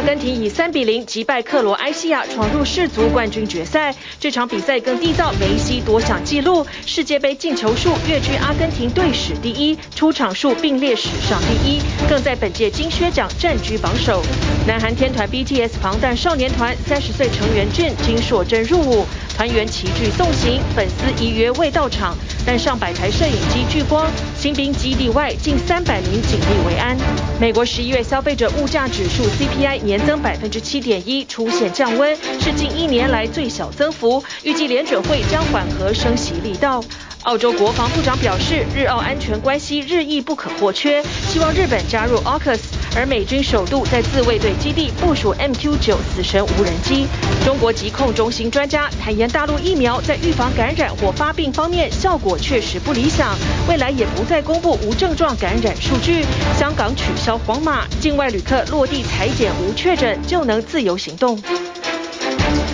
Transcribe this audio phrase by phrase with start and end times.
[0.00, 3.94] 阿根廷以三比零击败克罗埃西亚，闯入世足冠军决赛。
[4.18, 14.22] 这场比赛更缔造梅西多项纪录，世界杯进球数跃居阿根廷队史第一，出场数并列史上第一，更在本届金靴奖占据榜首。
[14.66, 19.06] 南韩天团 BTS 防弹少年团三十岁成员俊金硕珍入伍。
[19.40, 22.14] 团员齐聚送行，粉丝依约未到场，
[22.44, 24.06] 但上百台摄影机聚光。
[24.36, 26.94] 新兵基地外近三百名警力围安。
[27.40, 34.22] 美国十一月消费者物价指数 CPI 年增百分之七点一，出现降温，是近一年来最小增幅。
[34.42, 36.84] 预计联准会将缓和升息力道。
[37.24, 42.58] 澳洲国防部长表示，日澳安全关系日益不可或缺，希望日本加入 AUKUS。
[42.96, 47.06] 而美军首度在自卫队基地部署 MQ-9 死神无人机。
[47.44, 53.36] 中国疾控中心专家坦言，大陆疫苗在预防感染或发病方面效果确实不理想，
[53.68, 56.24] 未来也不再公布无症状感染数据。
[56.58, 61.40] 香港取消黄码，境外旅客落地采检无确诊就能自由行动。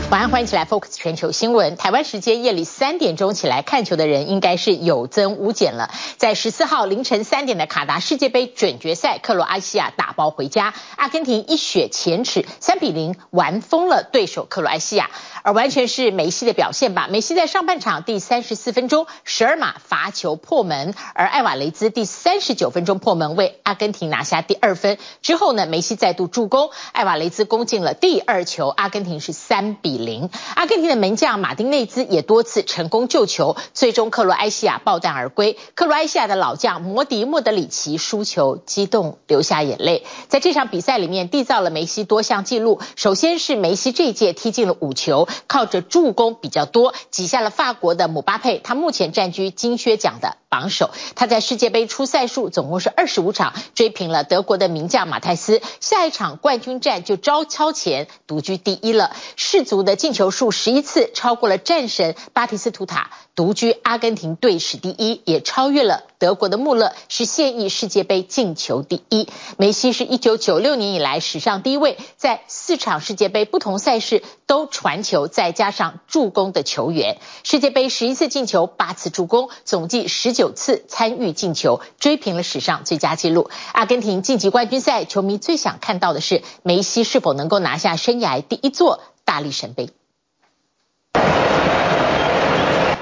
[0.09, 1.77] 晚安，欢迎起来，Focus 全球新闻。
[1.77, 5.91] 台湾时间夜里三点钟起来看球的人应该是有增无减了。
[6.17, 15.11] 在十四号凌晨三点的卡达世界杯准决赛，克罗埃西亚打包回家，阿根廷一雪前耻，三比零玩疯了对手克罗埃西亚。
[15.43, 17.07] 而完全是梅西的表现吧。
[17.09, 24.99] 梅西在上半场第三十四分钟十二码罚球破门，而艾瓦雷兹第三十九分钟破门为阿根廷拿下第二分。
[25.23, 30.31] 之后呢，梅西再度助攻，艾瓦雷兹攻进了第二球，阿根廷是三比零。
[30.55, 35.59] 阿根廷的门将马丁内兹也多次成功救球，最终克罗埃西亚爆弹而归。
[35.75, 40.05] 克罗埃西亚的老将摩迪莫德里奇输球，激动流下眼泪。
[40.29, 42.81] 在这场比赛里面，缔造了梅西多项纪录。
[42.97, 45.29] 首先是梅西这一届踢进了五球。
[45.47, 50.91] 靠着助攻比较多，挤下了法国的姆巴佩，他目前占据金靴奖的榜首。
[51.15, 55.63] 他在世界杯出赛数总共是二十五场，追平了德国的名将马泰斯。
[55.81, 59.15] 下一场冠军战就招超前，独居第一了。
[59.37, 69.29] 世足的进球数十一次，超过了战神巴提斯图塔，独居阿根廷队史第一，也超越了德国的穆勒，是现役世界杯进球第一。
[69.57, 77.19] 梅西是一九九六年以来史上第一位，在四场世界杯不同赛事都传球，再加上助攻的球员。
[77.45, 83.49] 世界杯十一次进球，八次助攻，总计十九次参与进球，追平了史上最佳纪录。
[83.73, 89.91] 阿根廷晋级冠军赛，球迷最想看到的是梅西是否能够拿下生涯第一座大力神杯。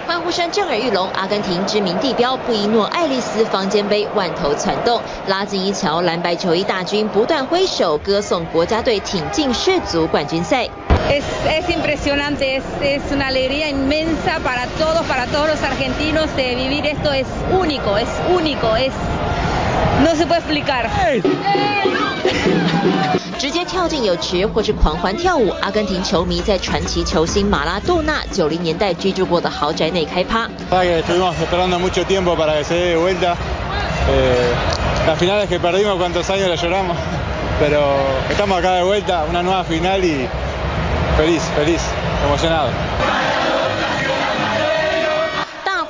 [0.07, 10.69] 欢呼声震耳欲聋，阿根廷知名地标布宜诺艾利斯方尖碑万头攒动，拉近一桥蓝白球衣大军不断挥手歌颂国家队挺进世足冠军赛。
[23.39, 30.49] 直接跳进泳池或是狂欢跳舞，阿根廷球迷在传奇球星马拉多纳九零年代居住过的豪宅内开趴。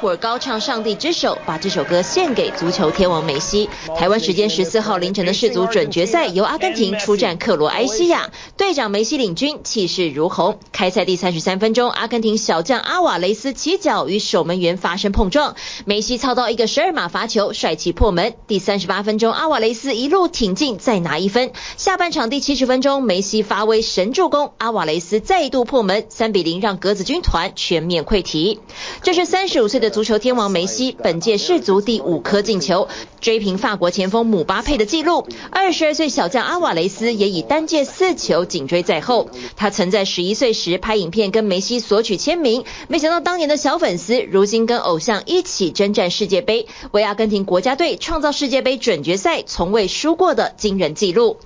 [0.04, 3.70] 会高唱上帝之手，把这首歌献给足球天王梅西。
[3.97, 8.28] 台湾时间十四号凌晨的世足准决赛，由阿根廷出战克罗埃西亚，
[8.59, 10.59] 队长梅西领军，气势如虹。
[10.72, 15.56] 开赛第三十三分钟，阿根廷小将阿瓦雷斯起脚与守门员发生碰撞，
[15.87, 18.34] 梅西操刀一个十二码罚球，帅气破门。
[18.47, 21.53] 第三十八分钟，阿瓦雷斯一路挺进，再拿一分。
[21.78, 28.60] 下半场第七十分钟，梅西发威神助攻，阿瓦雷斯再度破门，三比零让格子军团全面溃堤。
[29.00, 29.94] 这是三十五岁的。
[29.94, 32.88] 足球天王梅西本届世足第五颗进球，
[33.21, 35.25] 追平法国前锋姆巴佩的纪录。
[35.53, 39.31] 二十二岁小将阿瓦雷斯也以单届四球紧追在后。
[39.55, 51.37] 他曾在十一岁时拍影片跟梅西索取签名，没想到当年的小粉丝如今跟偶像一起征战世界杯，为阿根廷国家队创造世界杯准决赛从未输过的惊人纪录。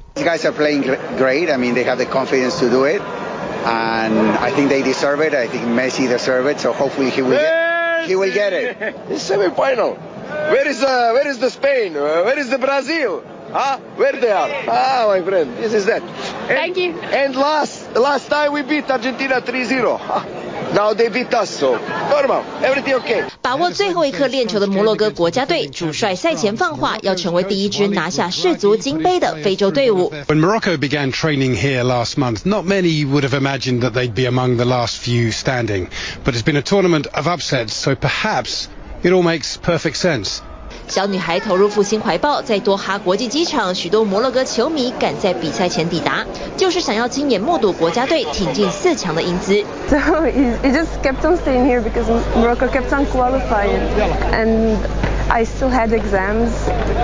[8.16, 8.96] It.
[9.10, 9.94] It's semi-final.
[9.94, 11.96] Where is the Where is the Spain?
[11.96, 13.24] Uh, where is the Brazil?
[13.52, 13.78] Huh?
[13.96, 14.50] Where they are?
[14.68, 16.02] Ah, my friend, this is that.
[16.02, 16.92] And, Thank you.
[17.00, 20.44] And last last time we beat Argentina 3-0.
[20.73, 21.77] Now they beat us, so
[22.09, 22.43] normal.
[22.63, 23.25] Everything okay.
[23.41, 30.11] 把握最后一刻练球的摩洛哥国家队主帅赛前放话，要成为第一支拿下世足金杯的非洲队伍。
[30.27, 34.57] When Morocco began training here last month, not many would have imagined that they'd be among
[34.57, 35.89] the last few standing.
[36.25, 38.67] But it's been a tournament of upsets, so perhaps
[39.03, 40.41] it all makes perfect sense.
[40.88, 46.24] 小女孩投入父亲怀抱，在多哈国际机场，许多摩洛哥球迷赶在比赛前抵达，
[46.56, 49.62] 就是想要亲眼目睹国家队挺进四强的英姿。
[55.30, 56.50] I still had exams,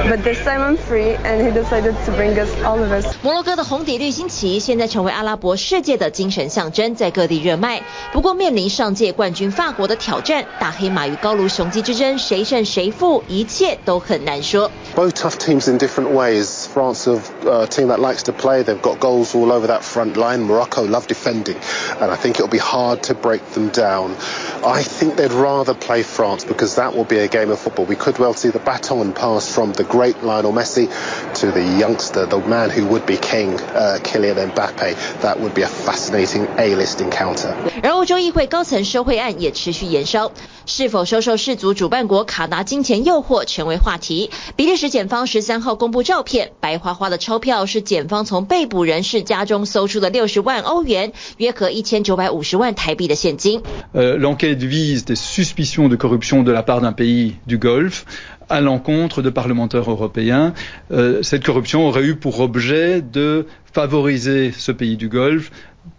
[0.08, 3.04] but this time I'm free, and he decided to bring us all of us.
[3.22, 7.82] 摩洛哥的红底绿星旗现在成为阿拉伯世界的精神象征，在各地热卖。
[8.12, 14.70] 不过面临上届冠军法国的挑战，大黑马与高卢雄鸡之争，谁胜谁负，一切都很难说。
[14.96, 16.63] Both tough teams in different ways.
[16.73, 17.21] France are
[17.63, 18.63] a team that likes to play.
[18.63, 20.43] They've got goals all over that front line.
[20.43, 21.57] Morocco love defending,
[21.99, 24.15] and I think it'll be hard to break them down.
[24.63, 27.85] I think they'd rather play France because that will be a game of football.
[27.85, 30.87] We could well see the baton pass from the great Lionel Messi
[31.35, 35.21] to the youngster, the man who would be king, uh, Kylian Mbappe.
[35.21, 37.53] That would be a fascinating A-list encounter.
[37.83, 40.31] 而欧洲议会高层收贿案也持续延烧，
[40.65, 44.31] 是否收受世足主办国卡达金钱诱惑成为话题。
[44.55, 53.60] 比利时检方十三号公布照片， 白花花的钞票是检方从被捕人士家中搜出的六十万欧元，约合一千九百五十万台币的现金。
[53.92, 58.06] 呃，l'enquête vise des suspicions de corruption de la part d'un pays du Golfe
[58.48, 60.54] à l'encontre de parlementaires européens.
[60.90, 65.50] Euh, cette corruption aurait eu pour objet de favoriser ce pays du Golfe.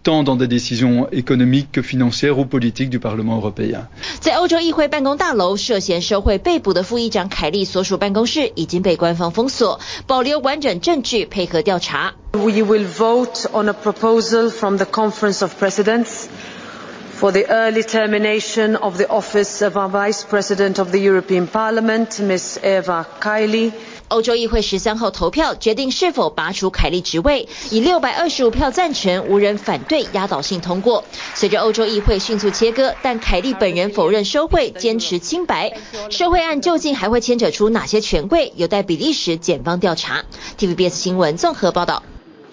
[0.03, 3.87] Tant dans des décisions économiques que financières ou politiques du Parlement européen。
[4.19, 12.13] 在欧洲议会办公大楼涉嫌受贿被捕的副议长凯利所属办公室已经被官方封锁，保留完整证据配合调查。
[12.33, 16.27] We will vote on a proposal from the Conference of Presidents
[17.19, 22.19] for the early termination of the office of our Vice President of the European Parliament,
[22.19, 22.59] Ms.
[22.61, 23.71] Eva Kaili。
[24.15, 31.03] 欧洲议会十三号投票决定是否拔除凯利职位，以六百二十五票赞成、无人反对，压倒性通过。
[31.33, 35.73] 随着欧洲议会迅速切割，但凯利本人否认收贿，坚持清白。
[36.09, 40.23] 收贿案究竟还会牵扯出哪些权贵，有待比利时检方调查。
[40.57, 42.01] TVBS 新闻综合报道。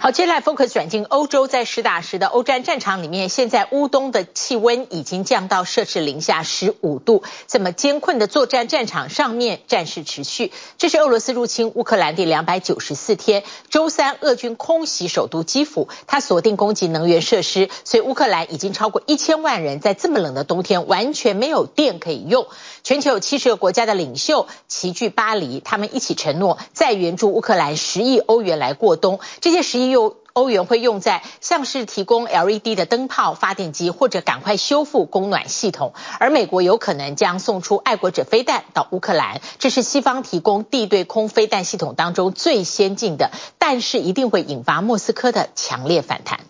[0.02, 10.50] 好，接下来 focus 转进欧洲，在实打实的欧战战场里面，现在乌东的气温已经降到摄氏零下十五度，这么艰困的作战战场上面，战事持续。
[10.76, 22.48] 这是俄罗斯入侵乌克兰第两百九十四天，周三俄军空袭首都基辅，他锁定攻击能源设施，所以乌克兰已经超过一千万人在这么冷的冬天完全没有电可以用。
[22.82, 29.20] 全球有七十个国家的领袖齐聚巴黎，他们一起承诺再援助乌克兰十亿欧元来过冬。
[29.40, 35.92] 这些十亿欧元会用在像是提供 LED 的灯泡、发电机，或者赶快修复供暖系统。
[36.18, 46.40] 而美国有可能将送出爱国者飞弹到乌克兰，这是西方提供地对空飞弹系统当中最先进的，但是一定会引发莫斯科的强烈反弹。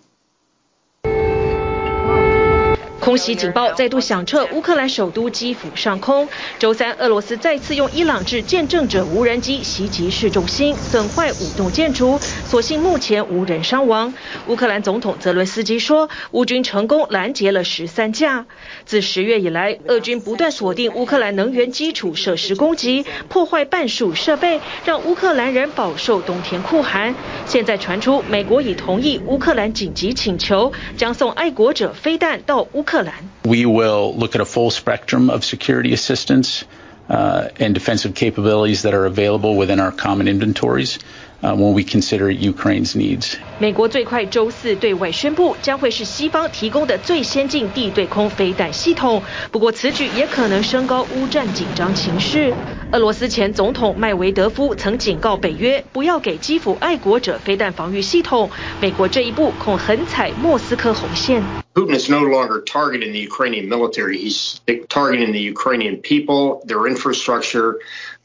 [3.03, 6.29] 空袭警报再度响彻乌克兰首都基辅上空。
[6.61, 12.17] 周三，俄罗斯再次用伊朗制见证者无人机袭击市中心，损坏五栋建筑，
[12.47, 14.15] 所幸目前无人伤亡。
[14.47, 18.47] 乌克兰总统泽伦斯基说，乌军成功拦截了十三架。
[18.85, 27.13] 自十月以来，俄军不断锁定乌克兰能源基础设施攻击，破坏半数设备，让乌克兰人饱受冬天酷寒。
[27.47, 33.14] 现在传出，美国已同意乌克兰紧急请求，将送爱国者飞弹到乌克兰。
[33.44, 36.64] We will look at a full spectrum of security assistance
[37.08, 40.98] uh, and defensive capabilities that are available within our common inventories.
[41.40, 49.22] When we consider Ukraine's needs，美国最快周四对外宣布，将会是西方提供的最先进地对空飞弹系统。
[49.52, 52.52] 不过，此举也可能升高乌战紧张情绪。
[52.92, 58.50] 俄罗斯前总统麦维德夫曾警告北约，不要给基辅爱国者飞弹防御系统。
[58.82, 61.44] 美国这一步恐横踩莫斯科红线。
[61.74, 67.80] Putin is no longer targeting the Ukrainian military; he's targeting the Ukrainian people, their infrastructure,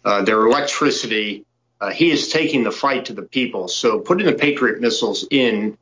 [0.05, 1.45] uh, their electricity.
[1.79, 3.67] Uh, he is taking the fight to the people.
[3.67, 5.77] So putting the Patriot missiles in, uh,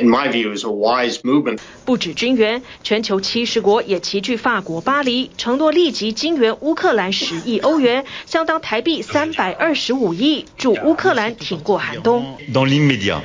[0.00, 1.58] in my view, is a wise movement.
[1.84, 12.38] 不止军援，全球七十国也齐聚法国巴黎，承诺立即金援乌克兰十亿欧元，相当台币三百二十五亿，助乌克兰挺过寒冬。
[12.52, 13.20] Dans l'immédiat,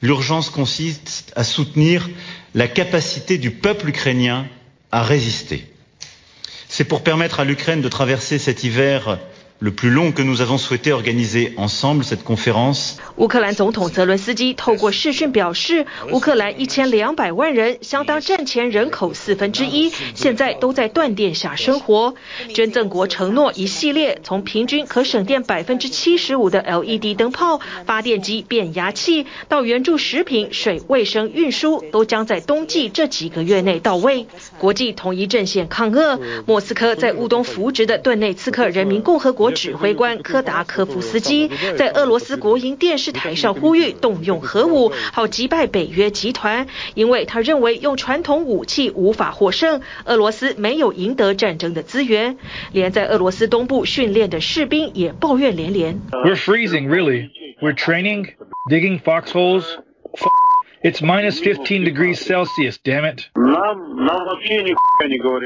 [0.00, 2.08] l'urgence consiste à soutenir
[2.54, 4.46] la capacité du peuple ukrainien
[4.90, 5.66] à résister.
[6.68, 9.18] C'est pour permettre à l'Ukraine de traverser cet hiver.
[9.62, 12.96] Le plus long que nous avons souhaité organiser ensemble cette conférence。
[13.14, 22.16] 乌克兰总统泽伦斯基透过视讯表示，乌克兰一千两百万人，相当战前人口四分之一，现在都在断电下生活。
[22.52, 34.26] 捐赠国承诺一系列从平均可省电百分之七十五的 LED 灯泡、发电机、变压器，到援助食品、水、卫生运输，都将在冬季这几个月内到位。
[34.58, 39.51] 国际统一阵线抗俄，莫斯科在乌东扶植的顿内茨克人民共和国。
[39.54, 52.36] 指挥官柯达科夫斯基在俄罗斯国营电视台上呼吁动用核武，好击败北约集团，因为他认为用传统武器无法获胜，俄罗斯没有赢得战争的资源。
[52.72, 56.00] 连在俄罗斯东部训练的士兵也抱怨连连。
[56.10, 57.30] We're freezing, really.
[57.60, 58.28] We're training,
[58.70, 59.64] digging foxholes.
[60.83, 63.27] It's minus 15 degrees Celsius, damn it.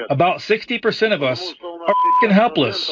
[0.10, 1.54] About 60% of us
[1.88, 2.92] are helpless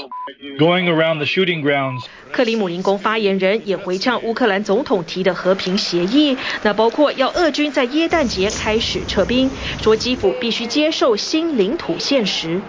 [0.57, 2.05] going around the shooting grounds.
[2.31, 9.49] 克里姆林宫发言人也回呛乌克兰总统提的和平协议，那包括要俄军在耶诞节开始撤兵，
[9.81, 12.61] 说基辅必须接受新领土现实。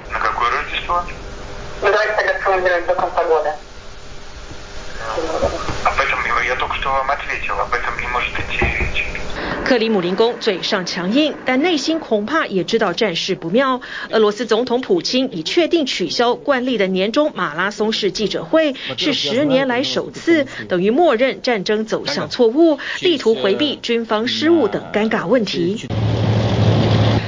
[9.63, 13.81] 克里姆林宫嘴上强硬，但内心恐怕也知道战事不妙。
[14.12, 25.88] 俄罗斯总统普京已确定取消惯例的年终马拉松式记者会，是十年来首次，等于默认战争走向错误，力图回避军方失误等尴尬问题。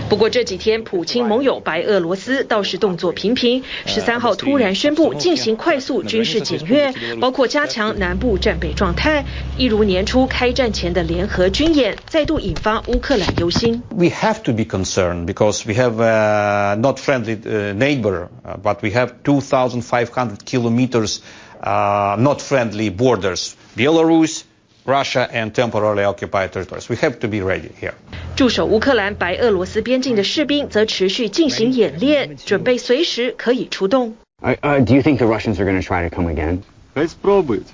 [0.09, 3.63] 不过这几天，普京盟友白俄罗斯倒是动作频频。
[3.85, 9.25] 十三号突然宣布进行快速军事检阅，包括加强南部战备状态，
[9.57, 13.81] 一如年初开战前的联合军演，再度引发乌克兰忧心。
[13.89, 17.37] We have to be concerned because we have a not friendly
[17.73, 18.29] neighbor,
[18.63, 21.17] but we have 2,500 kilometers
[21.61, 23.55] not friendly borders.
[23.75, 24.43] Belarus,
[24.86, 26.88] Russia, and temporarily occupied territories.
[26.88, 27.94] We have to be ready here.
[28.34, 34.16] 驻守乌克兰白俄罗斯边境的士兵则持续进行演练，准备随时可以出动。
[34.42, 36.62] Uh, uh, do you think the Russians are going to try to come again?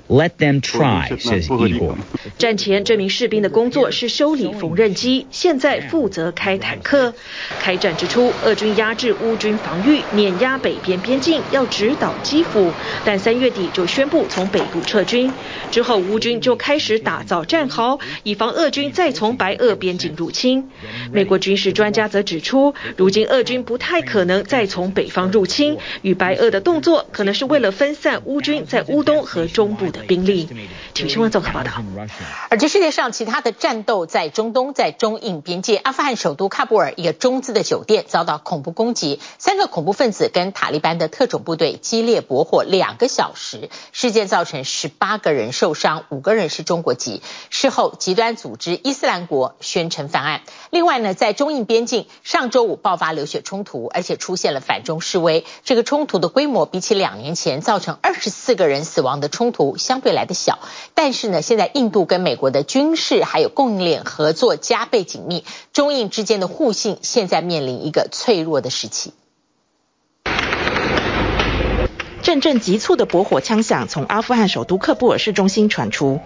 [0.09, 1.95] Let them try, says Igor.
[2.37, 7.13] 战前这名士兵的工作是修理缝纫机，现在负责开坦克。
[7.61, 12.71] 开战之初，俄军压制乌军防御，碾压北边边境，要直捣基辅。
[13.05, 15.31] 但三月底就宣布从北部撤军，
[15.71, 20.69] 之后乌军就开始打造战壕，以防俄军再从白俄边境入侵。
[21.13, 29.12] 美国军事专家则指出，如今俄军不太可能再从北方入侵，与白俄的动作可能是为了分散乌军在乌东。
[29.13, 30.49] 东和中部的兵力。
[30.93, 31.71] 请新闻综合报道。
[32.49, 47.21] 而这世界上其他的战斗在中东，在中印边界，阿富汗首都喀布尔一个中资的酒店遭到恐怖攻击，三个恐怖分子跟塔利班的特种部队激烈搏火两个小时，事件造成十八个人受伤，五个人是中国籍。
[47.49, 50.41] 事后，极端组织伊斯兰国宣称犯案。
[50.71, 55.45] 另外呢，在中印边境，上周五爆发流血冲突，而且出现了反中示威。
[55.63, 60.57] 这个冲突的规模比起两年前造成二十四个人死亡的冲突相对来的小，
[60.95, 69.13] 但是呢，现在印度跟美国的军事还有供应链合作加倍紧密，中印之间的互信现在面临一个脆弱的时期。
[72.23, 76.21] 阵阵急促的驳火枪响从阿富汗首都喀布尔市中心传出，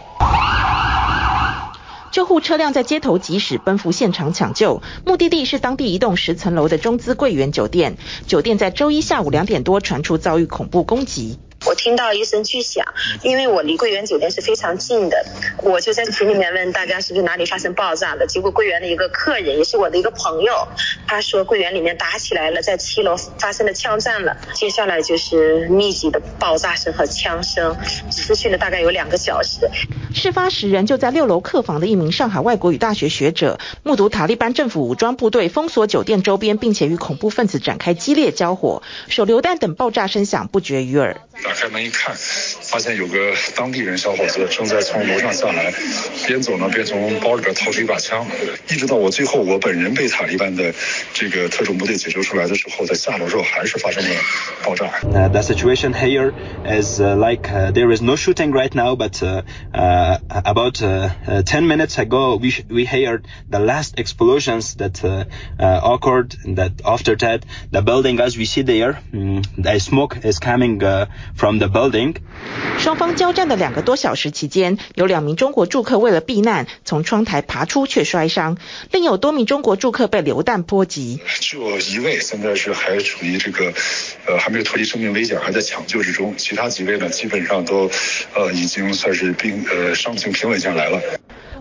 [2.11, 11.39] 救护车辆在街头疾驶奔赴现场抢救，目的地是当地一栋十层楼的中资桂园酒店，酒店在周一下午两点多传出遭遇恐怖攻击。
[11.65, 12.85] 我听到一声巨响，
[13.23, 15.25] 因为我离桂园酒店是非常近的，
[15.61, 18.25] 我就在群里面问大家是不是哪里发生爆炸了。
[18.25, 20.53] 结果桂园的一个客人，也是我的一个朋友，
[21.07, 24.37] 他说桂园里面打起来了，在七楼发生了枪战了。
[24.53, 27.75] 接下来就是密集的爆炸声和枪声，
[28.11, 29.69] 持续了大概有两个小时。
[30.13, 41.17] 事发时人就在六楼客房的一名上海外国语大学学者，目睹塔利班政府武装部队封锁酒店周边，并且与恐怖分子展开激烈交火，手榴弹等爆炸声响不绝于耳。
[41.54, 45.72] 开门一看，发现有个当地人小伙子正在从楼上下来，
[46.26, 48.26] 边走呢边从包里边掏出一把枪，
[48.68, 50.72] 一直到我最后我本人被塔利班的
[51.12, 54.10] 这个特种部队解救出来的时候，在下楼时候还是发生了
[54.64, 54.86] 爆炸。
[55.12, 56.32] Uh, the situation here
[56.64, 59.42] is like uh, there is no shooting right now, but uh,
[59.72, 61.10] uh, about uh,
[61.44, 65.24] ten minutes ago we we heard the last explosions that uh,
[65.58, 66.34] uh, occurred.
[66.56, 70.82] That after that the building as we see there, um, the smoke is coming
[71.33, 72.15] Uh, from the building.
[72.77, 78.57] 双方交战的两个多小时期间，有两名中国住客为了避难从窗台爬出却摔伤，
[78.91, 81.19] 另有多名中国住客被流弹波及。
[81.39, 83.73] 就一位现在是还处于这个，
[84.27, 86.35] 呃，还没有脱离生命危险，还在抢救之中。
[86.37, 87.89] 其他几位呢，基本上都，
[88.35, 91.01] 呃，已经算是病，呃，伤情平稳下来了。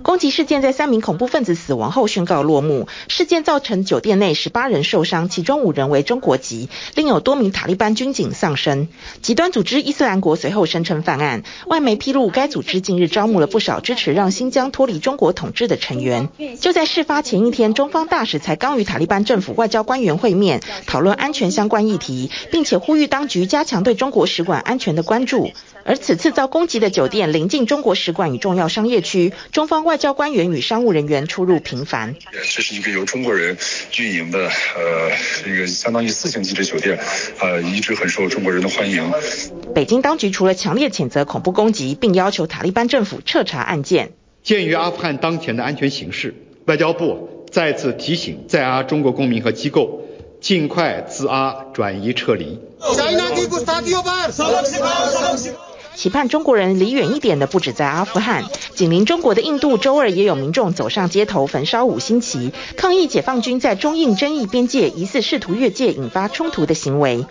[0.02, 2.87] 攻击事件在三名恐怖分子死亡后宣告落幕。
[3.08, 8.87] 事件造成酒店内十八人受伤，其中五人为中国籍，另有多名塔利班军警丧生。
[9.20, 11.42] 极端组织伊斯兰国随后声称犯案。
[11.64, 16.28] 外媒披露，该组织近日招募了不少支持让新疆脱离中国统治的成员。
[16.60, 25.50] 就在事发前一天，中方大使才刚与塔利班政府外交官员会面，讨论安全相关议题，并且呼吁当局加强对中国使馆安全的关注。
[25.86, 32.14] 而此次遭攻击的酒店临近中国使馆与重要商业区，中方外交官员与商务人员出入频繁。
[32.32, 33.56] 这是一个由中国人
[33.96, 36.98] 运营的，呃，一个相当于四星级的酒店，
[37.40, 39.10] 呃，一直很受中国人的欢迎。
[39.74, 44.12] 北京当局除了强烈谴责恐怖攻击，并要求塔利班政府彻查案件。
[44.42, 46.34] 鉴于阿富汗当前的安全形势，
[46.66, 50.02] 外交部再次提醒在阿中国公民和机构，
[50.40, 52.58] 尽快自阿转移撤离。
[55.96, 67.24] 期盼中国人离远一点的不止在阿富汗，紧邻中国的印度周二也有民众走上街头焚烧五星旗，抗议解放军在中印争议边界疑似试图越界引发冲突的行为。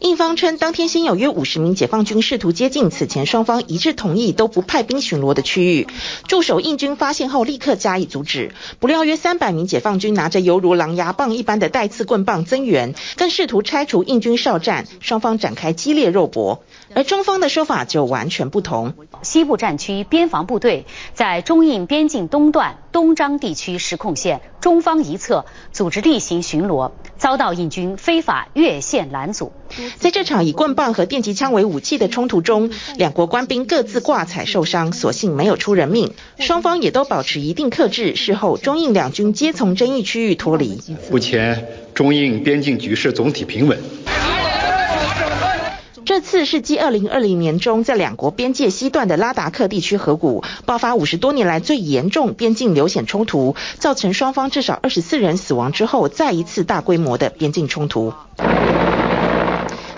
[0.00, 5.88] 印方称，当天先有约五十名解放军试图接近，此前双方一致同意都不派兵巡逻的区域。
[6.28, 8.52] 驻守印军发现后，立刻加以阻止。
[8.78, 16.62] 不料，约三百名解放军拿着犹如狼牙棒一般的带刺棍棒增援，更试图拆除印军哨站，双方展开激烈肉搏。
[16.94, 18.94] 而中方的说法就完全不同。
[19.22, 29.52] 西部战区边防部队在中印边境东段东张地区实控线中方一侧组织例行巡逻，遭到印军非法越线拦阻。
[29.98, 36.14] 在这场以棍棒和电击枪为武器的冲突中，两国官兵各自挂彩受伤，所幸没有出人命。
[36.38, 38.16] 双方也都保持一定克制。
[38.16, 40.80] 事后，中印两军皆从争议区域脱离。
[41.10, 43.78] 目前，中印边境局势总体平稳。
[46.08, 58.14] 这次是继二零二零年中在两国边界西段的拉达克地区河谷爆发五十多年来最严重边境流血冲突，造成双方至少二十四人死亡之后，再一次大规模的边境冲突。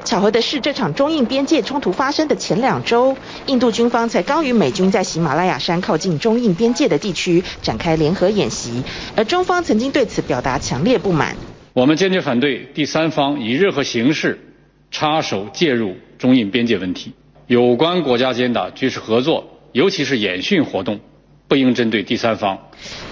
[0.05, 8.83] 巧合的是，这场中印边界冲突发生的前两周，印度军方才刚与美军在喜马拉雅山靠近中印边界的地区展开联合演习，
[9.15, 11.37] 而中方曾经对此表达强烈不满。
[11.73, 14.50] 我们坚决反对第三方以任何形式
[14.91, 17.13] 插手介入中印边界问题，
[17.47, 21.01] 有关国家间的军事合作，尤其是演训活动，
[21.49, 22.59] 不应针对第三方。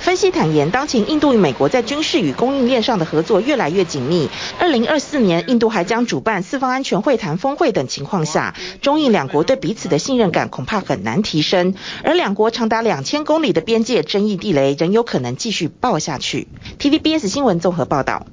[0.00, 4.28] 分析坦言，当前印度与美国在军事与供应链上的合作越来越紧密。
[4.58, 11.74] 二零二四年，印度还将主办四方安全会谈峰会等情况下，中印两国对彼此的信任感恐怕很难提升。
[12.02, 16.48] 而两国长达两千公里的边界争议地雷，仍有可能继续爆下去。
[16.78, 18.26] TVBS 新闻综合报道。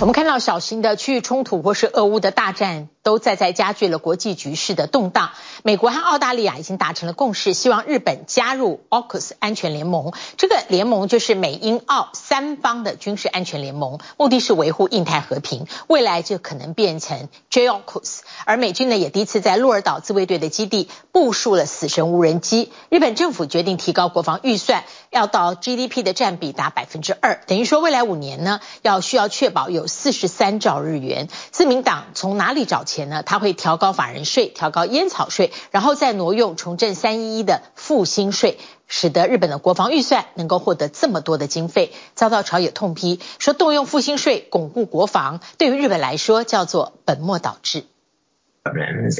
[0.00, 5.32] 我们看到小型的区域冲突或是俄乌的大战，都在在加剧了国际局势的动荡。
[5.62, 10.14] 美国和澳大利亚已经达成了共识，希望日本加入 AUKUS 安全联盟。
[10.38, 15.66] 这个联盟就是美英澳三方的军事安全联盟，目的是维护印太和平。
[15.86, 18.20] 未来就可能变成 JAUKUS。
[18.46, 22.72] 而美军呢，也第一次在鹿儿岛自卫队的基地部署了死神无人机。
[22.88, 31.28] 日本政府决定提高国防预算，要到 GDP 的占比达百分之二，等于说未来五年呢，要需要确保有四十三兆日元。
[31.50, 33.24] 自民党从哪里找钱呢？
[33.24, 35.50] 他会调高法人税，调高烟草税。
[35.72, 47.84] 然后再挪用重振三一一的复兴税，使得日本的国防预算能够获得这么多的经费，遭到朝野痛批，说动用复兴税巩固国防，对于日本来说叫做本末倒置。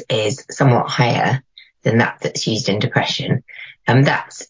[0.07, 1.41] Is somewhat higher
[1.83, 3.41] than that that's used in depression,
[3.85, 4.45] and that's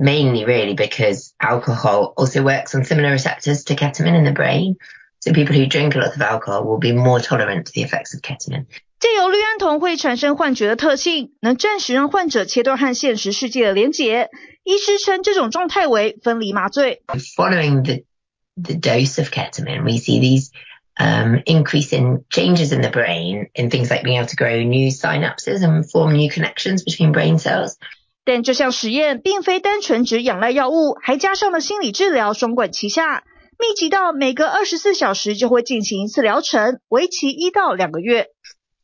[0.00, 4.76] mainly really because alcohol also works on similar receptors to ketamine in the brain.
[5.20, 8.14] So people who drink a lot of alcohol will be more tolerant to the effects
[8.14, 8.66] of ketamine.
[8.98, 14.30] 借由氯胺酮会产生幻觉的特性，能暂时让患者切断和现实世界的连结。
[14.64, 17.02] 医师称这种状态为分离麻醉。
[17.36, 18.04] Following the
[18.60, 20.50] the dose of ketamine, we see these
[20.98, 24.90] um increase in changes in the brain in things like being able to grow new
[24.90, 27.76] synapses and form new connections between brain cells.
[28.23, 33.23] 但这项实验并非单纯只仰赖药物，还加上了心理治疗，双管齐下，
[33.57, 38.27] 密集到每隔二十四小时就会进行一次疗程，为期一到两个月。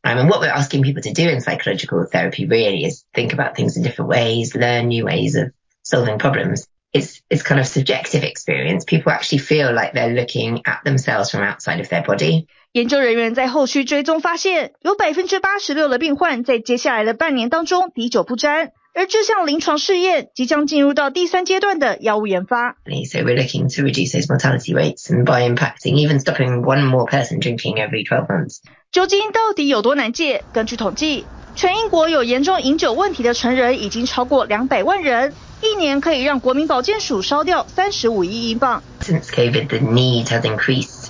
[0.01, 3.55] I mean, what we're asking people to do in psychological therapy really is think about
[3.55, 5.51] things in different ways, learn new ways of
[5.83, 6.65] solving problems.
[6.93, 8.85] It's, it's kind of subjective experience.
[8.85, 12.47] People actually feel like they're looking at themselves from outside of their body.
[12.71, 22.76] 研究人员在后续追踪发现，有百分之八十六的病患在接下来的半年当中滴酒不沾，而这项临床试验即将进入到第三阶段的药物研发。
[23.10, 27.40] So we're looking to reduce those mortality rates and by impacting even stopping one more person
[27.40, 28.58] drinking every 12 months.
[28.90, 30.42] 酒精到底有多难戒？
[30.52, 35.32] 根据统计，全英国有严重饮酒问题的成人已经超过两百万人，
[35.62, 38.82] 一年可以让国民保健署烧掉三十五亿英镑。
[39.00, 41.08] Since COVID, the need has increased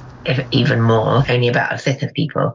[0.52, 1.24] even more.
[1.26, 2.54] Only about a fifth of people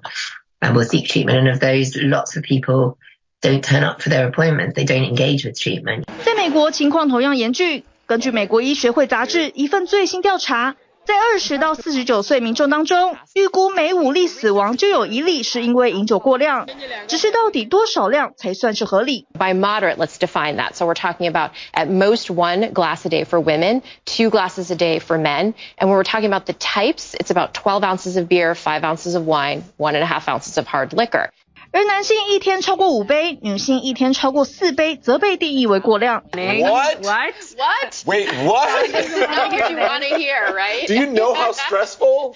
[0.62, 2.98] will seek treatment, and of those, lots of people
[3.41, 4.74] don't turn up for their appointments.
[4.74, 6.06] They don't engage with treatment.
[6.26, 7.84] 在美国情况同样严峻。
[8.06, 16.67] 根据美国医学会杂志一份最新调查，在二十到四十九岁民众当中，预估每五例死亡就有一例是因为饮酒过量。
[17.08, 19.26] 只是到底多少量才算是合理？
[19.38, 20.74] By moderate, let's define that.
[20.74, 24.76] So we're talking about at most one glass a day for women, two glasses a
[24.76, 25.54] day for men.
[25.78, 29.15] And when we're talking about the types, it's about 12 ounces of beer, five ounces
[29.15, 31.30] of wine, one and a half ounces of hard liquor.
[31.72, 36.24] 而男性一天超过五杯，女性一天超过四杯，则被定义为过量。
[36.32, 37.04] What?
[37.04, 37.34] What?
[37.58, 37.93] What?
[38.06, 38.88] Wait, what?
[38.91, 40.88] This is not what you want to hear, right?
[40.88, 42.36] Do you know how stressful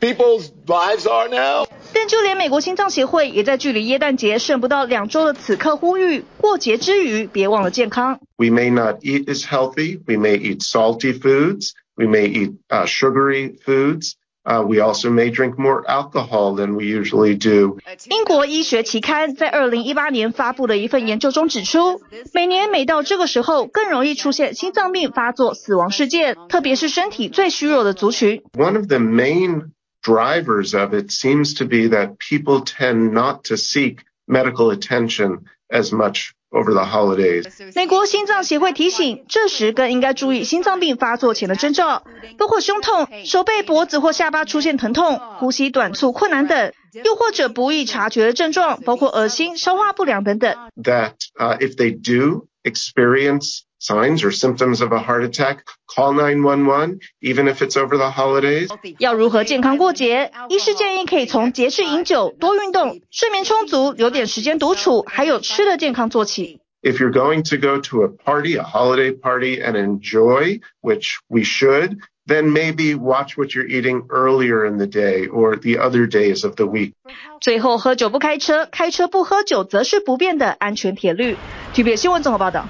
[0.00, 1.66] people's lives are now?
[1.92, 8.18] 但就连美国心脏协会也在距离耶诞节剩不到两周的此刻呼吁：过节之余，别忘了健康。
[8.36, 10.00] We may not eat as healthy.
[10.04, 11.74] We may eat salty foods.
[11.94, 14.14] We may eat uh, sugary foods.
[14.48, 17.78] Uh, we also may drink more alcohol than we usually do.
[18.10, 22.02] 英国医学期刊在二零一八年发布的一份研究中指出，
[22.34, 28.42] 每年每到这个时候，更容易出现心脏病发作、死亡事件，特别是身体最虚弱的族群。
[28.52, 29.70] One of the main
[30.02, 35.38] drivers of it seems to be that people tend not to seek medical attention
[35.70, 37.45] as much over the holidays.
[37.75, 42.03] 美国心脏协会提醒，这时更应该注意心脏病发作前的征兆，
[42.37, 50.55] 包括胸痛、手背、脖子或下巴出现疼痛、呼吸短促困难等，又或者不易察觉的症状，包括恶心、消化不良等等。
[50.81, 57.46] That uh, if they do experience signs or symptoms of a heart attack, call 911, even
[57.46, 58.68] if it's over the holidays.
[58.98, 60.30] 要如何健康过节？
[60.48, 66.60] 医师建议可以从节制饮酒、多运动、睡眠充足、留点时间独处，还有吃的健康做起。
[66.82, 71.96] If you're going to go to a party, a holiday party, and enjoy, which we should,
[72.26, 76.56] then maybe watch what you're eating earlier in the day or the other days of
[76.56, 76.92] the week.
[77.40, 81.36] 最后，喝酒不开车，开车不喝酒，则是不变的安全铁律。
[81.74, 82.66] TVBS 新闻综合报道。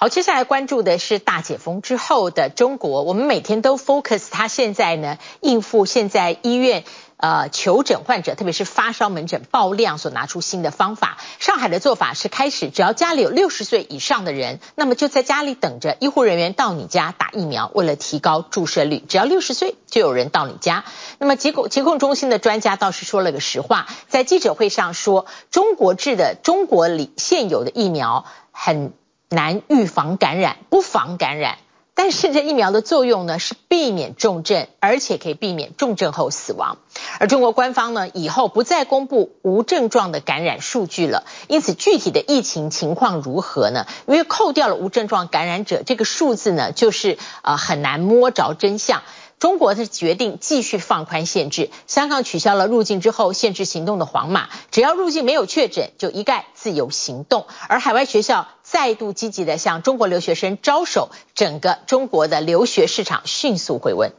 [0.00, 3.02] 好，接下来关注的是大解封之后的中国。
[3.02, 6.84] 我们每天都 focus，它现在呢应付现在医院
[7.16, 11.18] 呃求诊患者，特别是发烧门诊爆量所拿出新的方法。
[11.40, 17.68] 上海的做法是开始，只要家里有六十岁以上的人，那么就在家里等着医护人员到你家打疫苗。
[17.74, 20.84] 为了提高注射率，只要六十岁就有人到你家。
[21.18, 28.92] 那么疾控疾控中心的专家倒是说了个实话，在记者会上说，中国制的中国里现有的疫苗很。
[29.28, 31.58] 难预防感染，不防感染，
[31.94, 36.78] 但是这疫苗的作用呢是避免重症，而且可以避免重症后死亡。
[37.18, 43.86] 而中国官方呢以后不再公布无症状的感染数据了，因此具体的疫情情况如何呢？
[44.06, 49.02] 因为扣掉了无症状感染者，这个数字呢就是呃很难摸着真相。
[49.38, 57.46] 中国是决定继续放宽限制，香港取消了入境之后限制行动的黄码，只要入境没有确诊，就一概自由行动。
[57.68, 64.12] 而海外学校再度积极地向中国留学生招手，整个中国的留学市场迅速回温。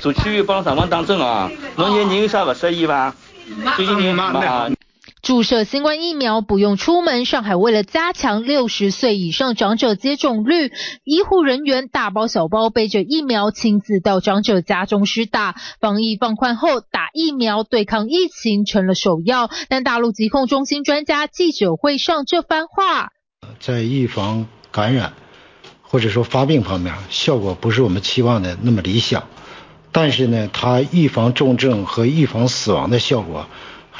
[0.00, 3.14] 做区域帮上网当真啊，农业你有啥不适意吧？
[3.76, 4.70] 最近你嘛。
[5.22, 10.72] 注射新冠疫苗不用出门，上海为了加强六十岁以上长者接种率，
[11.04, 15.56] 医护人员大包小包背着疫苗，亲自到长者家中施打。
[15.78, 19.50] 防疫放宽后，打疫苗对抗疫情成了首要。
[19.68, 23.10] 但大陆疾控中心专家记者会上这番话，
[23.58, 25.12] 在预防感染
[25.82, 29.24] 或者说发病方面，效果不是我们期望的那么理想。
[29.92, 33.46] 但是呢，它预防重症和预防死亡的效果。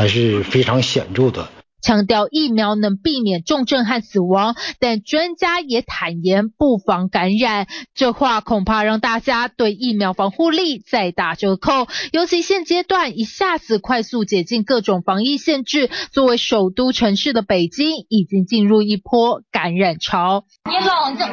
[0.00, 1.46] 还是非常显著的。
[1.82, 7.66] 强调疫苗能避免重症和死亡，但专家也坦言不防感染。
[7.94, 11.86] 这话恐怕让大家对疫苗防护力再打折扣。
[12.12, 20.44] 尤其现阶段一下子快速解禁各种防疫限制，作为首都城市的北京已经进入一波感染潮。
[20.68, 21.26] 你冷静，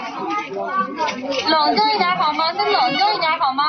[1.50, 2.54] 冷静一点好吗？
[2.54, 3.64] 再冷静一点好吗？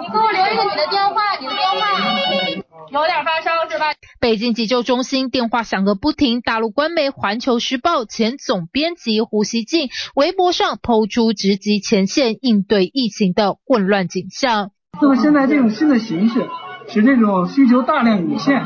[0.00, 1.86] 你给我留一个你的电话，你的电话。
[2.90, 3.86] 有点发烧是吧？
[4.20, 6.40] 北京急救中心电话响个不停。
[6.40, 14.70] 大陆官媒《环球时报》前总编辑胡锡进微博上抛出直击前线应对疫情的混乱景象。
[15.00, 16.48] 那么现在这种新的形势，
[16.88, 18.64] 使这种需求大量涌现，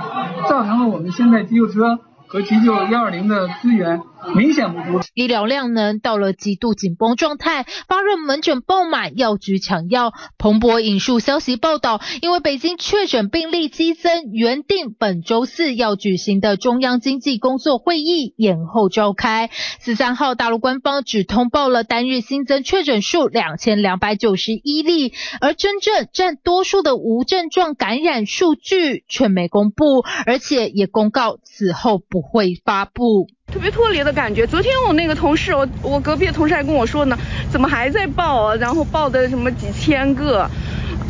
[0.49, 4.01] 造成了我们现在急救车和急救幺二零的资源
[4.35, 5.09] 明显不足。
[5.15, 10.13] 医疗量能到了极度紧绷状态，发热门诊爆满，药局抢药。
[10.39, 19.51] 彭博引述消息报道，因为北京确诊病例激增，原定本周四要举行的中央经济工作会议延后召开。
[19.81, 33.29] 十三号，大陆官方只通报了单日新增确诊数两千两百九十一例，而真正占多数的无症状感染数据却没公布，而且也公告此后不会发布。
[33.53, 34.47] 特别脱离的感觉。
[34.47, 37.19] 昨天我那个同事，我我隔壁的同事还跟我说呢，
[37.51, 38.55] 怎么还在报啊？
[38.57, 40.49] 然后报的什么几千个，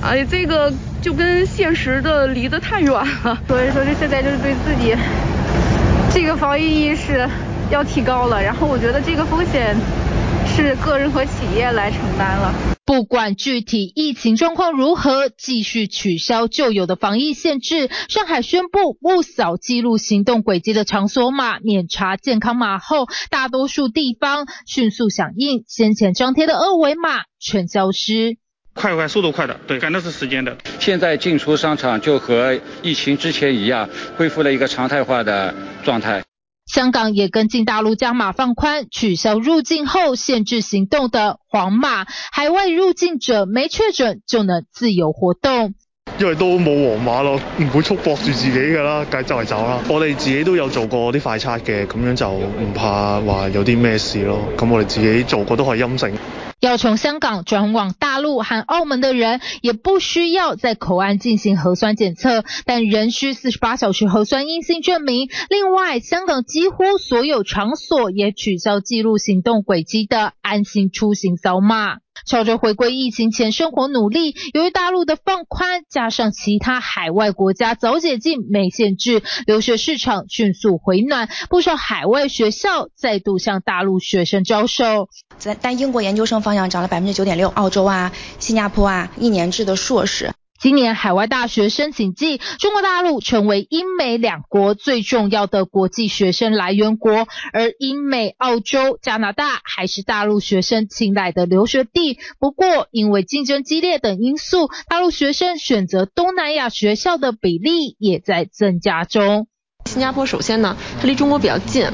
[0.03, 0.73] 哎，这个
[1.03, 3.39] 就跟现实的离得太远了。
[3.47, 4.97] 所以说，这现在就是对自己
[6.13, 7.29] 这个防疫意识
[7.71, 8.43] 要提高了。
[8.43, 9.77] 然后我觉得这个风险
[10.61, 12.55] 是个人和企业来承担了。
[12.85, 17.89] 不管具体疫情状况如何，继续取消旧有的防疫限制。
[18.09, 28.37] 上海宣布不扫记录行动轨迹的场所码，免查健康码后，大多数地方迅速响应，先前张贴的二维码全消失。
[28.75, 30.57] 快快，速度快的，对，赶的是时间的。
[30.79, 36.23] 现在进出商场就和疫情之前一样，恢复了一个常态化的状态。
[36.73, 45.75] 香港也跟进大陆加码放宽，取消入境后限制行动的黄码，海外入境者没确诊就能自由活动。
[46.21, 49.81] 因为都冇黄码咯，唔会束缚住自己噶啦，梗系周围走啦。
[49.89, 54.39] 我哋自己都有做过啲快测嘅，咁样就唔怕话有啲咩事咯。
[54.57, 56.17] 咁我哋自己做过都系阴性。
[56.61, 65.31] 要从香港转往大陆和澳门的人，也不需要在口岸进行核酸检测，但仍需四十八小时核酸阴性证明。
[65.49, 71.99] 另外，香港几乎所有场所也取消记录行动轨迹的安心出行扫码。
[72.27, 85.09] 朝着回归疫情前生活努力，由于大陆的放宽，加上其他海外国家早解禁没限制，留学市场迅速回暖，不少海外学校再度向大陆学生招收。
[85.39, 90.33] 在但英国研究生方向涨了百分之九点六，澳洲啊、新加坡啊，一年制的硕士。
[90.61, 102.19] 今年海外大学申请季，中国大陆成为英美两国最重要的国际学生来源国，而英美、澳洲、加拿大还是大陆学生青睐的留学地。
[102.39, 109.47] 不过，因为竞争激烈等因素，大陆学生选择东南亚学校的比例也在增加中。
[109.87, 111.87] 新加坡首先呢，它离中国比较近，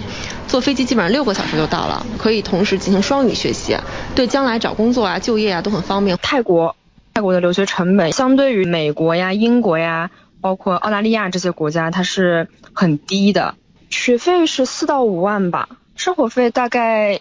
[0.49, 3.77] 坐飞机基本上六个小时就到了，可以同时进行双语学习，
[4.17, 6.19] 对将来找工作啊、就业啊都很方便。
[6.21, 6.75] 泰国。
[7.17, 10.11] 泰国的留学成本相对于美国呀、英国呀，
[10.43, 13.55] 包括澳大利亚这些国家，它是很低的。
[13.89, 17.21] 学费是四到五万吧，生活费大概，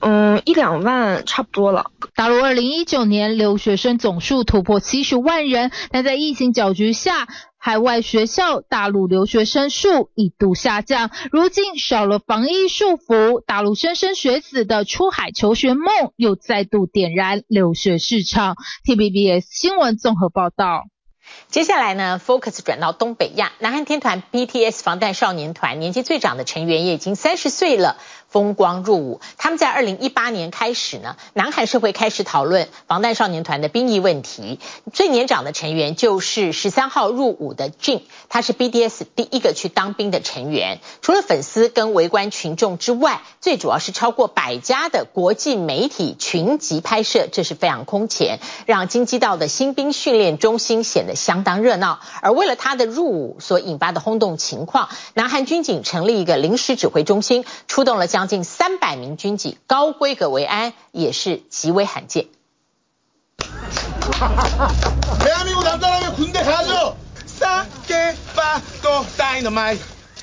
[0.00, 1.90] 嗯，一两万差不多了。
[2.14, 7.26] 大陆二零一九年留学生总数突破七十万人，但在疫情搅局下，
[7.56, 18.56] 海外学校大陆留学生数一度下降，如今少了防疫束缚，大陆莘莘学子的出海求学梦又再度点燃留学市场。
[18.84, 20.84] T B B S 新闻综合报道。
[21.48, 27.96] 接下来呢，Focus 转到东北亚，南韩天团 BTS 防弹少年团年纪最长的成员也已经三十岁了。
[28.34, 34.58] 风光入伍，他们在二零一八年开始呢，南韩社会开始讨论防弹少年团的兵役问题。
[34.92, 40.80] 最年长的成员就是十三号入伍的 Jin，他是 BDS 第一个去当兵的成员。
[41.00, 52.00] 除了粉丝跟围观群众之外，最主要是超过百家的国际媒体群集拍摄，这是非常空前，让京畿道的新兵训练中心显得相当热闹。
[52.20, 62.26] 而为了他的入伍所引发的轰动情况，南韩军警成立一个临时指挥中心，出动了将近三百名军警，高规格维安也是极为罕见。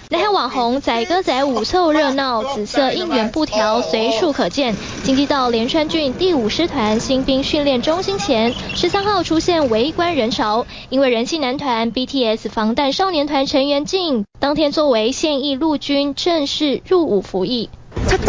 [0.09, 4.75] 南韩网红载歌载舞凑热闹，紫色应援布条随处可见。
[5.03, 17.69] 经济到连川郡第五师团新兵训练中心前，十三号出现围观人潮，因为人气男团 BTS 防弹少年团成员 Jin 当天作为现役陆军正式入伍服役。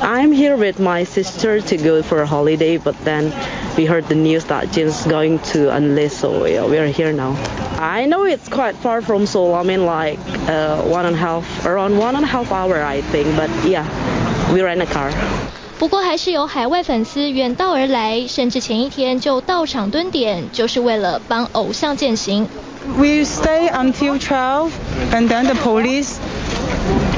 [0.00, 3.32] I'm here with my sister to go for a holiday, but then
[3.76, 7.36] we heard the news that Jin's going to enlist, so yeah, we are here now.
[7.78, 9.54] I know it's quite far from Seoul.
[9.54, 13.00] I mean, like uh, one and a half, around one and a half hour, I
[13.02, 13.36] think.
[13.36, 13.86] But yeah,
[14.52, 15.12] we rent a car.
[15.78, 22.48] 不过还是有海外粉丝远道而来，甚至前一天就到场蹲点，就是为了帮偶像饯行。
[22.98, 24.70] We stay until 12,
[25.12, 26.16] and then the police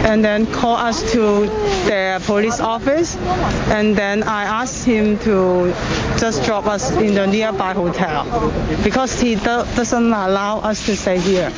[0.06, 1.48] and then call us to
[1.86, 3.18] the police office,
[3.70, 5.74] and then I asked him to
[6.18, 8.26] just drop us in the nearby hotel
[8.84, 11.52] because he doesn't allow us to stay here.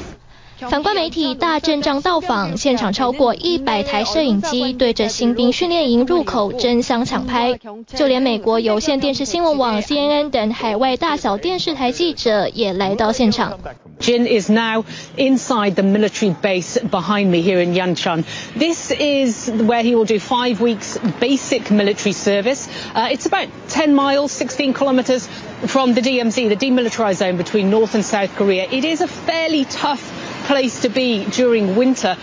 [0.70, 13.58] 反观媒体大阵仗到访，现场超过一百台摄影机对着新兵训练营入口争相抢拍，就连美国有线电视新闻网 CNN 等海外大小电视台记者也来到现场。
[14.02, 14.86] Jin is now
[15.16, 18.26] inside the military base behind me here in Yancheng.
[18.56, 22.68] This is where he will do five weeks basic military service.
[22.96, 25.28] Uh, it's about 10 miles, 16 kilometers
[25.68, 28.68] from the DMZ, the demilitarized zone between North and South Korea.
[28.70, 30.02] It is a fairly tough
[30.48, 32.18] place to be during winter.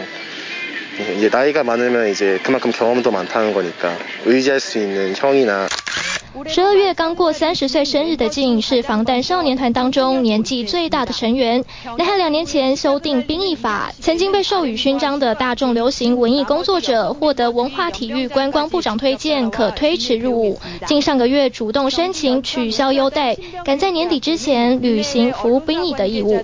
[1.16, 5.68] 이제 나이가 많으면 이제 그만큼 경험도 많다는 거니까 의지할 수 있는 형이나
[6.46, 11.62] 十二月刚过三十岁生日的静是防弹少年团当中年纪最大的成员。
[11.98, 20.58] 南韩两年前修订兵役法，曾经被授予勋章的大众流行文艺工作者获得文化体育观光部长推荐，可推迟入伍。
[20.86, 26.42] 静上个月主动申请取消优待，赶在年底之前履行服兵役的义务。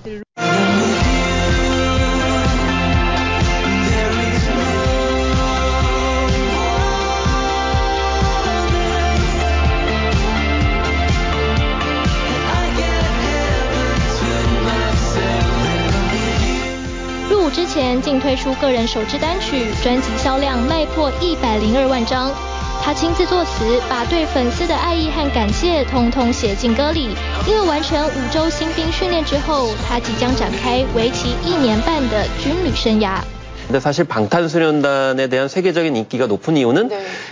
[18.02, 22.30] 竟推出个人首支单曲，专辑销量迈破一百零二万张。
[22.82, 27.10] 他亲自作词，把对粉丝的爱意和感谢通通写进歌里。
[27.46, 33.20] 因为完成五周新兵训练之后，他即将展开为期一年半的军旅生涯。
[33.66, 37.04] 근데 사실 방탄소년단에 대한 세계적인 인기가 높은 이유는 네.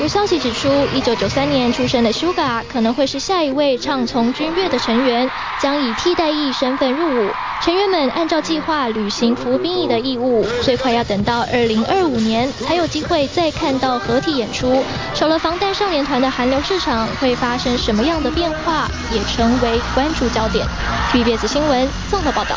[0.00, 5.28] 有消息指出，一九九三年出生的 Suga 可能会是下一位唱从军乐的成员，
[5.60, 7.30] 将以替代役身份入伍。
[7.60, 14.84] 成员们按照计划履行服兵役的义务，最快要等到二零二五年才有机会再看到合体演出。
[15.14, 20.64] 少了防弹少年团的韩流市场会发生什么样的变化，也成为关注焦点。
[21.10, 22.54] TVBS 新闻综合报道。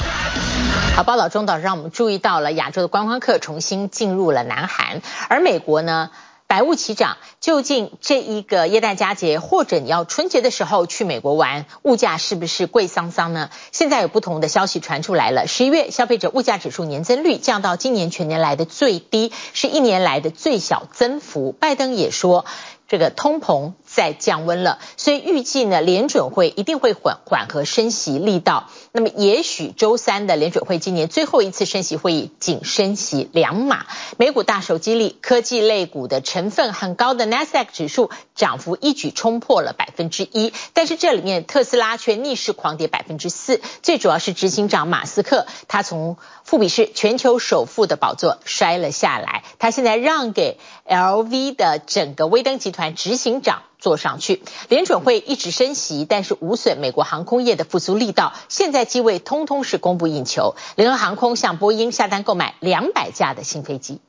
[0.95, 6.11] 好，报道中倒是让我们注意到了亚洲的观光客重新进入了南韩，而美国呢？
[6.51, 13.49] 百物齐涨，究竟这一个耶诞佳节，或者你要春节的时候去美国玩，物价是不是贵桑桑呢？
[13.71, 15.47] 现在有不同的消息传出来了。
[15.47, 21.53] 十一月消费者物价指数年增率降到今年全年来的最低，是一年来的最小增幅。
[21.53, 22.43] 拜登也说，
[22.89, 28.69] 这个通膨在降温了，所以预计呢，联准会一定会缓缓和升息力道。
[28.93, 33.85] 那么，也许周三的联准会今年最后一次升息会议仅升息两码。
[34.17, 43.59] 美股大手激励，科技类股的成分很高的 Nasdaq 指数涨幅一举冲破了百分之一，但是这里面特斯拉却逆势狂跌百分之四。
[43.81, 46.15] 最主要是执行长马斯克，他从
[46.51, 54.43] 富比士全球首富的宝座摔了下来，他现在让给 LV 的整个威登集团执行长坐上去。
[54.67, 58.33] 联准会一直升息，但是无损美国航空业的复苏力道。
[58.49, 64.01] 现在机位通通是供不应求，联合航空向波音下单购买两百架的新飞机。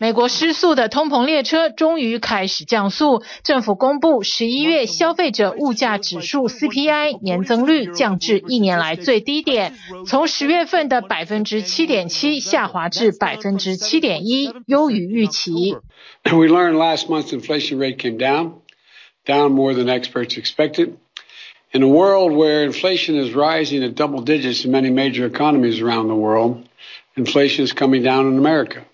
[0.00, 9.74] 美国失速的通膨列车终于开始降速，政府公布十一月消费者物价指数 CPI 年增率降至一年来最低点，
[10.06, 15.76] 从十月份的百分之七点七下滑至百分之七点一，优于预期。
[16.24, 18.52] We learned last month's inflation rate came down,
[19.26, 20.94] down more than experts expected.
[21.72, 26.08] In a world where inflation is rising at double digits in many major economies around
[26.08, 26.66] the world,
[27.18, 28.86] inflation is coming down in America.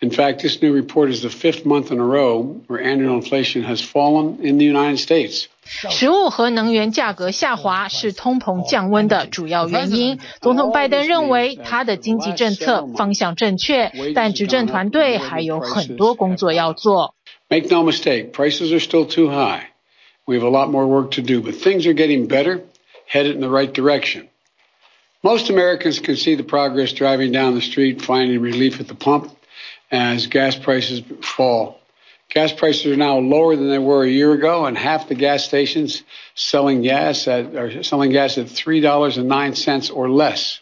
[0.00, 3.62] In fact, this new report is the fifth month in a row where annual inflation
[3.62, 5.46] has fallen in the United States.
[5.64, 10.18] 食物和能源价格下滑是通膨降温的主要原因。
[10.40, 17.14] 总统拜登认为他的经济政策方向正确，但执政团队还有很多工作要做。
[17.48, 19.68] Make no mistake, prices are still too high.
[20.26, 22.62] We have a lot more work to do, but things are getting better,
[23.06, 24.28] headed in the right direction.
[25.22, 29.30] Most Americans can see the progress driving down the street, finding relief at the pump.
[29.91, 31.79] as gas prices fall.
[32.29, 35.45] Gas prices are now lower than they were a year ago, and half the gas
[35.45, 36.03] stations
[36.35, 40.59] selling gas at, are selling gas at $3.09 or less.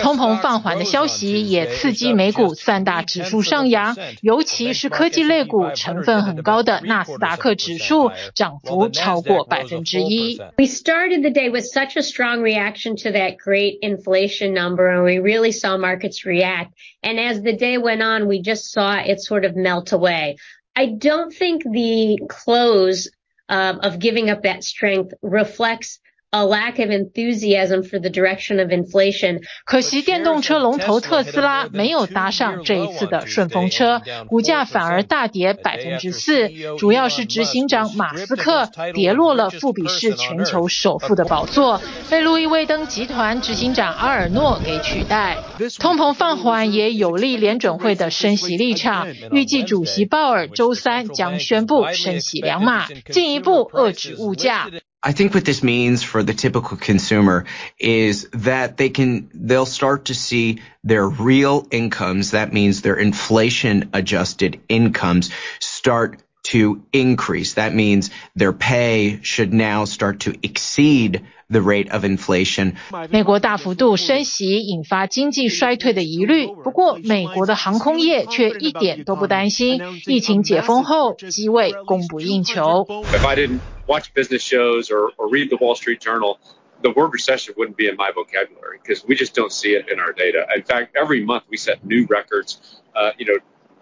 [0.00, 10.38] 通膨放缓的消息也刺激美股三大指数上扬，尤其是科技类股成分很高的纳斯达克指数涨幅超过百分之一。
[10.56, 15.18] We started the day with such a strong reaction to that great inflation number, and we
[15.18, 16.70] really saw markets react.
[17.02, 20.36] And as the day went on, we just saw it sort of melt away.
[20.74, 23.10] I don't think the close
[23.48, 26.00] uh, of giving up that strength reflects
[26.33, 29.41] A lack of enthusiasm for the direction of inflation。
[29.65, 45.37] 可惜电动车龙头特斯拉没有搭上这一次的顺风车，股价反而大跌百分之四，主要是执行长马斯克跌落了富比士全球首富的宝座，被路易威登集团执行长阿尔诺给取代。
[45.79, 54.69] 通膨放缓也有利联准会的升息立场，预计主席鲍尔周三将宣布升息两码，进一步遏制物价。
[55.03, 57.45] I think what this means for the typical consumer
[57.79, 62.31] is that they can, they'll start to see their real incomes.
[62.31, 67.54] That means their inflation adjusted incomes start to increase.
[67.54, 72.74] That means their pay should now start to exceed the rate of inflation.
[73.10, 79.80] 美国大幅度升息引发经济衰退的疑虑，不过美国的航空业却一点都不担心。
[80.06, 82.86] 疫情解封后，机位供不应求。
[83.12, 86.38] If I didn't watch business shows or, or read the Wall Street Journal,
[86.82, 89.98] the word recession wouldn't be in my vocabulary because we just don't see it in
[89.98, 90.46] our data.
[90.54, 92.60] In fact, every month we set new records.
[92.94, 93.38] Uh, you know,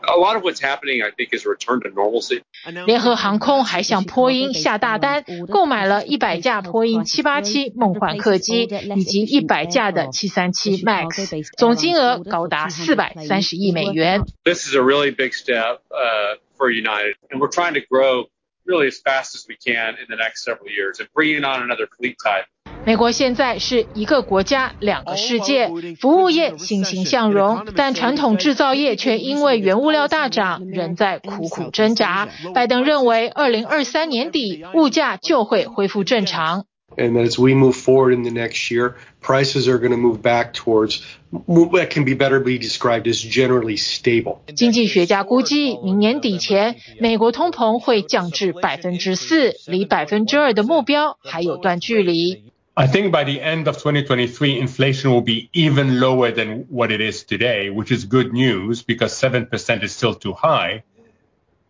[0.07, 2.43] a lot of what's happening, I think, is a return to normalcy.
[2.87, 14.25] 联合航空还向波音下大单，购买了一百架波音七八七梦幻客机以及一百架的七三七 MAX，总金额高达四百三十亿美元。
[14.45, 18.29] This is a really big step uh, for United, and we're trying to grow
[18.67, 21.87] really as fast as we can in the next several years and bringing on another
[21.87, 22.45] fleet type.
[22.86, 25.70] 美国现在是一个国家两个世界，
[26.00, 32.30] 服务业欣欣向荣，但传统制造业却因为原物料大涨，仍在苦苦挣扎。
[32.56, 36.66] 拜登认为，二零二三年底物价就会恢复正常。
[36.98, 41.02] And as we move forward in the next year, prices are going to move back towards
[41.30, 44.40] what can be better be described as generally stable.
[44.56, 52.46] 经济学家估计，明年底前，美国通膨会降至百分之四，离百分之二的目标还有段距离。
[52.80, 57.26] I think by the end of 2023, inflation will be even lower than what it is
[57.26, 60.84] today, which is good news because 7% is still too high.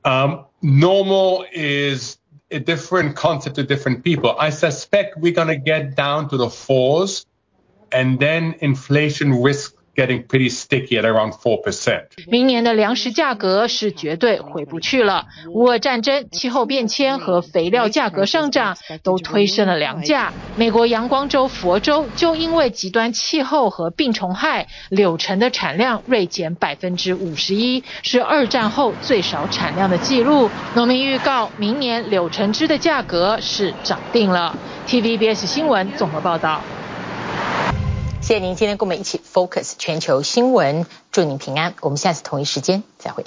[0.06, 2.20] Um, normal is
[2.52, 4.36] a different concept to different people.
[4.38, 7.26] I suspect we're going to get down to the fours
[7.92, 12.04] and then inflation risk getting pretty sticky at around 4%.
[12.28, 15.26] 明年的粮食价格是绝对回不去了。
[15.54, 20.32] 乌俄战争、气候变迁和肥料价格上涨都推升了粮价。
[20.56, 30.50] 美国阳光州佛州就因为极端气候和病虫害，柳橙的产量锐减百分之五十一，是二战后最少产量的记录。
[30.76, 34.56] 农民预告，明年柳橙汁的价格是涨定了。
[34.88, 36.62] TVBS 新闻综合报道。
[38.30, 43.26] 谢谢您今天跟我们一起 focus 全球新闻祝您平安我们下次同一时间再会。